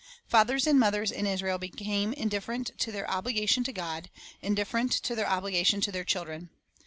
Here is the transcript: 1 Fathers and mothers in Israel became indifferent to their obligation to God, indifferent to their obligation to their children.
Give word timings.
1 0.27 0.29
Fathers 0.31 0.65
and 0.65 0.79
mothers 0.79 1.11
in 1.11 1.27
Israel 1.27 1.59
became 1.59 2.11
indifferent 2.13 2.71
to 2.79 2.91
their 2.91 3.07
obligation 3.07 3.63
to 3.63 3.71
God, 3.71 4.09
indifferent 4.41 4.91
to 4.91 5.13
their 5.13 5.29
obligation 5.29 5.79
to 5.79 5.91
their 5.91 6.03
children. 6.03 6.49